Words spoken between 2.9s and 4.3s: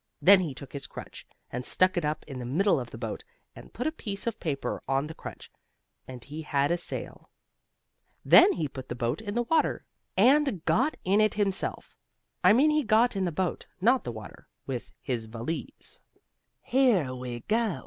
boat, and put a piece